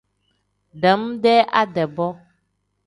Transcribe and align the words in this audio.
Dam-dee 0.81 1.43
ade-bo. 1.61 2.07